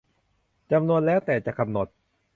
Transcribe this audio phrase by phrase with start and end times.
[0.71, 1.87] จำนวนแล้วแต่จะกำหนด